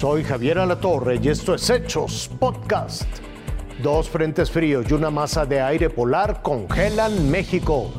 Soy 0.00 0.24
Javier 0.24 0.58
Alatorre 0.58 1.20
y 1.22 1.28
esto 1.28 1.54
es 1.54 1.68
Hechos 1.68 2.30
Podcast. 2.38 3.06
Dos 3.82 4.08
frentes 4.08 4.50
fríos 4.50 4.86
y 4.88 4.94
una 4.94 5.10
masa 5.10 5.44
de 5.44 5.60
aire 5.60 5.90
polar 5.90 6.40
congelan 6.40 7.30
México. 7.30 7.92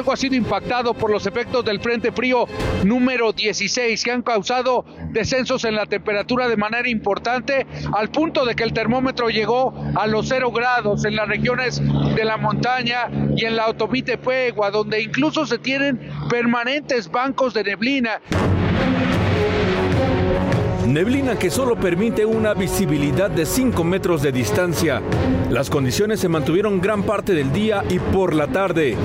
Hidalgo 0.00 0.12
ha 0.14 0.16
sido 0.16 0.34
impactado 0.34 0.94
por 0.94 1.10
los 1.10 1.26
efectos 1.26 1.62
del 1.62 1.78
Frente 1.78 2.10
Frío 2.10 2.46
número 2.84 3.34
16 3.34 4.02
que 4.02 4.10
han 4.10 4.22
causado 4.22 4.86
descensos 5.10 5.66
en 5.66 5.74
la 5.74 5.84
temperatura 5.84 6.48
de 6.48 6.56
manera 6.56 6.88
importante 6.88 7.66
al 7.92 8.08
punto 8.08 8.46
de 8.46 8.54
que 8.54 8.62
el 8.64 8.72
termómetro 8.72 9.28
llegó 9.28 9.74
a 9.94 10.06
los 10.06 10.26
0 10.26 10.52
grados 10.52 11.04
en 11.04 11.16
las 11.16 11.28
regiones 11.28 11.82
de 12.14 12.24
la 12.24 12.38
montaña 12.38 13.10
y 13.36 13.44
en 13.44 13.56
la 13.56 13.64
autovía 13.64 14.18
Pegua, 14.18 14.70
donde 14.70 15.02
incluso 15.02 15.44
se 15.44 15.58
tienen 15.58 16.00
permanentes 16.30 17.10
bancos 17.10 17.52
de 17.52 17.64
neblina. 17.64 18.22
Neblina 20.90 21.38
que 21.38 21.52
solo 21.52 21.76
permite 21.76 22.26
una 22.26 22.52
visibilidad 22.52 23.30
de 23.30 23.46
5 23.46 23.84
metros 23.84 24.22
de 24.22 24.32
distancia. 24.32 25.00
Las 25.48 25.70
condiciones 25.70 26.18
se 26.18 26.28
mantuvieron 26.28 26.80
gran 26.80 27.04
parte 27.04 27.32
del 27.32 27.52
día 27.52 27.84
y 27.88 28.00
por 28.00 28.34
la 28.34 28.48
tarde. 28.48 28.96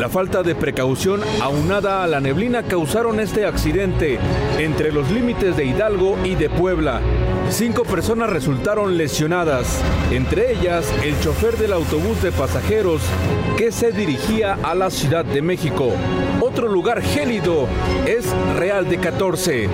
La 0.00 0.08
falta 0.08 0.42
de 0.42 0.56
precaución 0.56 1.20
aunada 1.40 2.02
a 2.02 2.08
la 2.08 2.18
neblina 2.18 2.64
causaron 2.64 3.20
este 3.20 3.46
accidente 3.46 4.18
entre 4.58 4.90
los 4.90 5.12
límites 5.12 5.56
de 5.56 5.64
Hidalgo 5.64 6.18
y 6.24 6.34
de 6.34 6.50
Puebla. 6.50 7.00
Cinco 7.50 7.84
personas 7.84 8.28
resultaron 8.28 8.96
lesionadas, 8.96 9.80
entre 10.10 10.50
ellas 10.50 10.92
el 11.04 11.16
chofer 11.20 11.56
del 11.56 11.72
autobús 11.72 12.20
de 12.20 12.32
pasajeros 12.32 13.00
que 13.56 13.70
se 13.70 13.92
dirigía 13.92 14.58
a 14.60 14.74
la 14.74 14.90
Ciudad 14.90 15.24
de 15.24 15.40
México. 15.40 15.92
Otro 16.40 16.66
lugar 16.66 17.00
gélido 17.00 17.68
es 18.06 18.26
Real 18.56 18.88
de 18.88 18.98
14. 18.98 19.68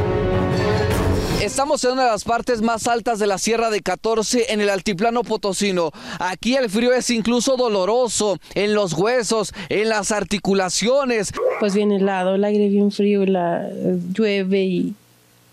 Estamos 1.40 1.84
en 1.84 1.92
una 1.92 2.04
de 2.06 2.10
las 2.10 2.24
partes 2.24 2.62
más 2.62 2.88
altas 2.88 3.20
de 3.20 3.28
la 3.28 3.38
Sierra 3.38 3.70
de 3.70 3.80
14 3.80 4.52
en 4.52 4.60
el 4.60 4.68
altiplano 4.68 5.22
potosino. 5.22 5.92
Aquí 6.18 6.56
el 6.56 6.68
frío 6.68 6.92
es 6.92 7.10
incluso 7.10 7.56
doloroso 7.56 8.38
en 8.56 8.74
los 8.74 8.92
huesos, 8.94 9.54
en 9.68 9.88
las 9.88 10.10
articulaciones. 10.10 11.32
Pues 11.60 11.76
bien 11.76 11.92
helado, 11.92 12.34
el 12.34 12.44
aire 12.44 12.68
bien 12.68 12.90
frío, 12.90 13.24
la 13.24 13.70
llueve 14.12 14.64
y, 14.64 14.94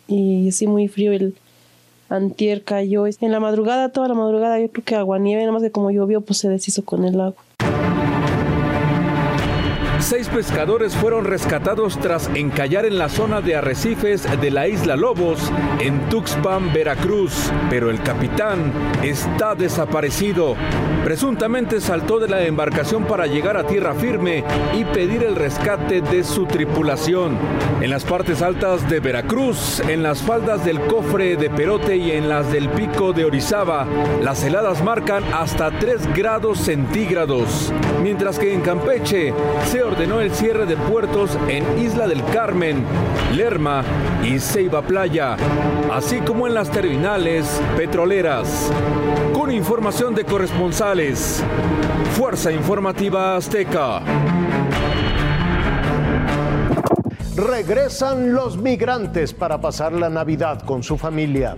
y 0.08 0.52
sí 0.52 0.66
muy 0.66 0.88
frío. 0.88 1.14
El 1.14 1.36
antier 2.10 2.64
cayó 2.64 3.06
en 3.06 3.32
la 3.32 3.40
madrugada, 3.40 3.90
toda 3.90 4.08
la 4.08 4.16
madrugada, 4.16 4.60
yo 4.60 4.70
creo 4.70 4.84
que 4.84 4.96
agua 4.96 5.20
nieve, 5.20 5.44
nada 5.44 5.54
más 5.54 5.62
que 5.62 5.72
como 5.72 5.92
llovió, 5.92 6.22
pues 6.22 6.40
se 6.40 6.50
deshizo 6.50 6.84
con 6.84 7.06
el 7.06 7.22
agua. 7.22 7.44
Seis 10.06 10.30
pescadores 10.30 10.96
fueron 10.96 11.26
rescatados 11.26 11.98
tras 11.98 12.30
encallar 12.36 12.86
en 12.86 13.00
la 13.00 13.10
zona 13.10 13.42
de 13.42 13.56
arrecifes 13.56 14.28
de 14.40 14.52
la 14.52 14.68
isla 14.68 14.96
Lobos, 14.96 15.52
en 15.80 16.00
Tuxpan, 16.10 16.72
Veracruz, 16.72 17.52
pero 17.72 17.90
el 17.90 18.00
capitán 18.04 18.72
está 19.02 19.56
desaparecido. 19.56 20.56
Presuntamente 21.04 21.82
saltó 21.82 22.20
de 22.20 22.28
la 22.28 22.44
embarcación 22.44 23.06
para 23.06 23.26
llegar 23.26 23.58
a 23.58 23.66
tierra 23.66 23.96
firme 23.96 24.44
y 24.76 24.86
pedir 24.86 25.24
el 25.24 25.36
rescate 25.36 26.02
de 26.02 26.24
su 26.24 26.46
tripulación. 26.46 27.38
En 27.82 27.90
las 27.90 28.04
partes 28.04 28.44
altas 28.44 28.88
de 28.88 29.00
Veracruz, 29.00 29.80
en 29.80 30.04
las 30.04 30.22
faldas 30.22 30.64
del 30.64 30.82
cofre 30.82 31.36
de 31.36 31.50
Perote 31.50 31.98
y 31.98 32.12
en 32.12 32.30
las 32.30 32.52
del 32.52 32.70
pico 32.70 33.12
de 33.12 33.26
Orizaba, 33.26 33.88
las 34.22 34.44
heladas 34.44 34.84
marcan 34.84 35.24
hasta 35.34 35.72
3 35.72 36.14
grados 36.16 36.60
centígrados, 36.60 37.74
mientras 38.04 38.38
que 38.38 38.54
en 38.54 38.62
Campeche 38.62 39.34
se 39.66 39.84
el 40.04 40.32
cierre 40.32 40.66
de 40.66 40.76
puertos 40.76 41.38
en 41.48 41.80
Isla 41.80 42.08
del 42.08 42.24
Carmen, 42.26 42.84
Lerma 43.34 43.84
y 44.24 44.40
Ceiba 44.40 44.82
Playa, 44.82 45.38
así 45.92 46.20
como 46.20 46.48
en 46.48 46.54
las 46.54 46.70
terminales 46.70 47.62
petroleras. 47.78 48.72
Con 49.34 49.52
información 49.52 50.14
de 50.14 50.26
corresponsales, 50.26 51.42
Fuerza 52.12 52.52
Informativa 52.52 53.38
Azteca. 53.38 54.02
Regresan 57.36 58.34
los 58.34 58.58
migrantes 58.58 59.34
para 59.34 59.62
pasar 59.62 59.94
la 59.94 60.10
Navidad 60.10 60.62
con 60.64 60.84
su 60.84 60.98
familia. 60.98 61.56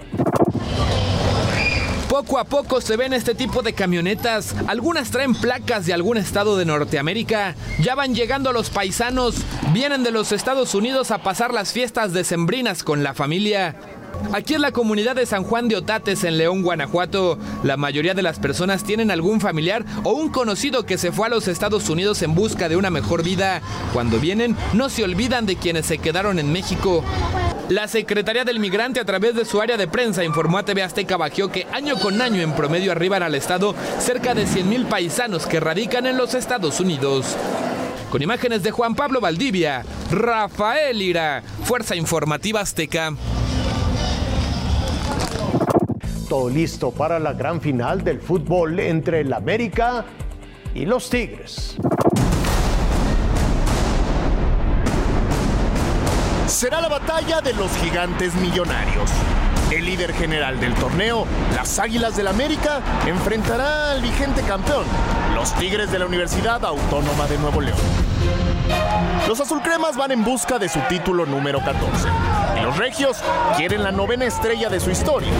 Poco 2.17 2.39
a 2.39 2.45
poco 2.45 2.81
se 2.81 2.97
ven 2.97 3.13
este 3.13 3.35
tipo 3.35 3.61
de 3.61 3.73
camionetas. 3.73 4.55
Algunas 4.65 5.11
traen 5.11 5.35
placas 5.35 5.85
de 5.85 5.93
algún 5.93 6.17
estado 6.17 6.57
de 6.57 6.65
Norteamérica. 6.65 7.53
Ya 7.79 7.93
van 7.93 8.15
llegando 8.15 8.51
los 8.51 8.71
paisanos. 8.71 9.35
Vienen 9.71 10.03
de 10.03 10.09
los 10.09 10.31
Estados 10.31 10.73
Unidos 10.73 11.11
a 11.11 11.19
pasar 11.19 11.53
las 11.53 11.73
fiestas 11.73 12.13
decembrinas 12.13 12.83
con 12.83 13.03
la 13.03 13.13
familia. 13.13 13.75
Aquí 14.33 14.55
en 14.55 14.61
la 14.61 14.71
comunidad 14.71 15.15
de 15.15 15.27
San 15.27 15.43
Juan 15.43 15.67
de 15.67 15.75
Otates, 15.75 16.23
en 16.23 16.39
León, 16.39 16.63
Guanajuato, 16.63 17.37
la 17.61 17.77
mayoría 17.77 18.15
de 18.15 18.23
las 18.23 18.39
personas 18.39 18.83
tienen 18.83 19.11
algún 19.11 19.39
familiar 19.39 19.85
o 20.03 20.13
un 20.13 20.29
conocido 20.29 20.87
que 20.87 20.97
se 20.97 21.11
fue 21.11 21.27
a 21.27 21.29
los 21.29 21.47
Estados 21.47 21.87
Unidos 21.87 22.23
en 22.23 22.33
busca 22.33 22.67
de 22.67 22.77
una 22.77 22.89
mejor 22.89 23.21
vida. 23.21 23.61
Cuando 23.93 24.19
vienen, 24.19 24.57
no 24.73 24.89
se 24.89 25.03
olvidan 25.03 25.45
de 25.45 25.55
quienes 25.55 25.85
se 25.85 25.99
quedaron 25.99 26.39
en 26.39 26.51
México. 26.51 27.03
La 27.69 27.89
Secretaría 27.89 28.45
del 28.45 28.61
Migrante 28.61 29.01
a 29.01 29.05
través 29.05 29.35
de 29.35 29.43
su 29.43 29.59
área 29.59 29.75
de 29.75 29.89
prensa 29.89 30.23
informó 30.23 30.57
a 30.57 30.63
TV 30.63 30.83
Azteca 30.83 31.17
Bajío 31.17 31.51
que 31.51 31.67
año 31.73 31.97
con 31.97 32.21
año 32.21 32.41
en 32.41 32.53
promedio 32.53 32.93
arriban 32.93 33.23
al 33.23 33.35
estado 33.35 33.75
cerca 33.99 34.33
de 34.33 34.45
100.000 34.45 34.87
paisanos 34.87 35.45
que 35.45 35.59
radican 35.59 36.05
en 36.05 36.15
los 36.15 36.33
Estados 36.33 36.79
Unidos. 36.79 37.35
Con 38.09 38.21
imágenes 38.21 38.63
de 38.63 38.71
Juan 38.71 38.95
Pablo 38.95 39.19
Valdivia, 39.19 39.83
Rafael 40.09 41.01
Ira, 41.01 41.43
Fuerza 41.63 41.97
Informativa 41.97 42.61
Azteca. 42.61 43.13
Todo 46.29 46.49
listo 46.49 46.91
para 46.91 47.19
la 47.19 47.33
gran 47.33 47.59
final 47.59 48.01
del 48.01 48.21
fútbol 48.21 48.79
entre 48.79 49.21
el 49.21 49.33
América 49.33 50.05
y 50.73 50.85
los 50.85 51.09
Tigres. 51.09 51.75
Será 56.47 56.79
la 56.79 56.87
batalla 56.87 57.41
de 57.41 57.53
los 57.53 57.69
gigantes 57.77 58.33
millonarios. 58.35 59.11
El 59.69 59.83
líder 59.83 60.13
general 60.13 60.57
del 60.61 60.73
torneo, 60.75 61.27
las 61.53 61.77
Águilas 61.77 62.15
del 62.15 62.27
América, 62.27 62.79
enfrentará 63.05 63.91
al 63.91 64.01
vigente 64.01 64.41
campeón, 64.43 64.85
los 65.35 65.53
Tigres 65.55 65.91
de 65.91 65.99
la 65.99 66.05
Universidad 66.05 66.63
Autónoma 66.63 67.27
de 67.27 67.37
Nuevo 67.37 67.59
León. 67.59 67.77
Los 69.27 69.41
azulcremas 69.41 69.97
van 69.97 70.11
en 70.11 70.23
busca 70.23 70.57
de 70.57 70.69
su 70.69 70.79
título 70.87 71.25
número 71.25 71.59
14 71.59 72.07
y 72.57 72.63
los 72.63 72.77
regios 72.77 73.17
quieren 73.57 73.83
la 73.83 73.91
novena 73.91 74.23
estrella 74.23 74.69
de 74.69 74.79
su 74.79 74.89
historia. 74.89 75.33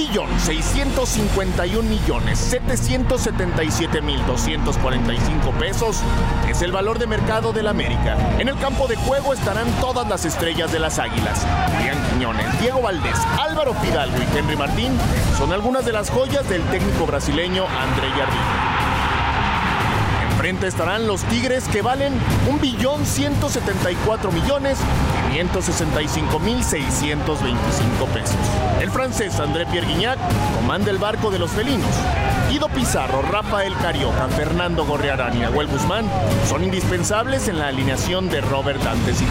Un 0.00 0.06
billón 0.08 0.40
651 0.40 1.82
millones 1.82 2.38
777 2.38 4.00
mil 4.00 4.24
245 4.24 5.50
pesos 5.58 6.00
es 6.48 6.62
el 6.62 6.72
valor 6.72 6.98
de 6.98 7.06
mercado 7.06 7.52
del 7.52 7.66
América. 7.66 8.16
En 8.38 8.48
el 8.48 8.56
campo 8.56 8.88
de 8.88 8.96
juego 8.96 9.34
estarán 9.34 9.66
todas 9.78 10.08
las 10.08 10.24
estrellas 10.24 10.72
de 10.72 10.78
las 10.78 10.98
Águilas. 10.98 11.46
Julián 11.76 11.98
Quiñones, 12.08 12.60
Diego 12.60 12.80
Valdés, 12.80 13.18
Álvaro 13.38 13.74
Fidalgo 13.74 14.16
y 14.16 14.38
Henry 14.38 14.56
Martín 14.56 14.92
son 15.36 15.52
algunas 15.52 15.84
de 15.84 15.92
las 15.92 16.08
joyas 16.08 16.48
del 16.48 16.62
técnico 16.64 17.04
brasileño 17.04 17.66
André 17.66 18.08
Jardín. 18.10 18.69
Estarán 20.50 21.06
los 21.06 21.22
Tigres 21.24 21.68
que 21.68 21.80
valen 21.80 22.12
1.174 22.50 24.32
millones 24.32 24.78
565 25.32 26.38
mil 26.40 26.64
625 26.64 28.06
pesos. 28.06 28.34
El 28.80 28.90
francés 28.90 29.38
André 29.38 29.64
Pierre 29.66 29.86
Guignac 29.86 30.18
comanda 30.56 30.90
el 30.90 30.98
barco 30.98 31.30
de 31.30 31.38
los 31.38 31.52
felinos. 31.52 31.86
Guido 32.50 32.68
Pizarro, 32.68 33.22
Rafael 33.22 33.72
Carioca, 33.80 34.26
Fernando 34.28 34.84
Gorriarán 34.84 35.36
y 35.36 35.40
Nahuel 35.40 35.68
Guzmán 35.68 36.04
son 36.48 36.64
indispensables 36.64 37.46
en 37.46 37.60
la 37.60 37.68
alineación 37.68 38.28
de 38.28 38.40
Robert 38.40 38.82
Dantes. 38.82 39.22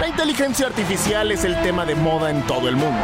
La 0.00 0.08
inteligencia 0.08 0.66
artificial 0.66 1.30
es 1.30 1.44
el 1.44 1.54
tema 1.62 1.86
de 1.86 1.94
moda 1.94 2.30
en 2.30 2.42
todo 2.48 2.68
el 2.68 2.74
mundo 2.74 3.00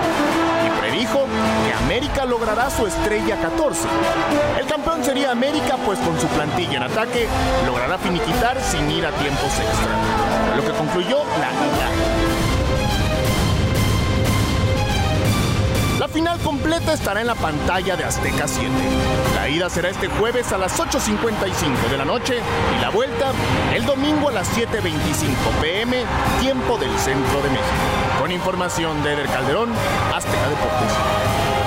predijo 0.84 1.26
que 1.66 1.72
América 1.72 2.24
logrará 2.26 2.68
su 2.68 2.86
estrella 2.86 3.36
14. 3.40 3.88
El 4.60 4.66
campeón 4.66 5.02
sería 5.02 5.30
América, 5.30 5.78
pues 5.84 5.98
con 6.00 6.20
su 6.20 6.26
plantilla 6.28 6.76
en 6.76 6.82
ataque 6.82 7.26
logrará 7.66 7.96
finiquitar 7.96 8.60
sin 8.60 8.90
ir 8.90 9.06
a 9.06 9.10
tiempos 9.12 9.48
extra. 9.48 10.56
Lo 10.56 10.62
que 10.62 10.72
concluyó 10.72 11.24
la 11.40 11.50
ida. 11.52 12.23
Completa 16.74 16.94
estará 16.94 17.20
en 17.20 17.28
la 17.28 17.36
pantalla 17.36 17.94
de 17.94 18.02
Azteca 18.02 18.48
7. 18.48 18.68
La 19.36 19.48
ida 19.48 19.70
será 19.70 19.90
este 19.90 20.08
jueves 20.08 20.50
a 20.52 20.58
las 20.58 20.76
8.55 20.76 21.88
de 21.88 21.96
la 21.96 22.04
noche 22.04 22.40
y 22.76 22.80
la 22.80 22.90
vuelta 22.90 23.30
el 23.72 23.86
domingo 23.86 24.28
a 24.28 24.32
las 24.32 24.48
7.25 24.56 24.90
pm, 25.60 26.04
tiempo 26.40 26.76
del 26.76 26.90
centro 26.98 27.42
de 27.42 27.50
México. 27.50 28.20
Con 28.20 28.32
información 28.32 29.04
de 29.04 29.12
Eder 29.12 29.26
Calderón, 29.26 29.72
Azteca 30.12 30.48
Deportes. 30.48 31.63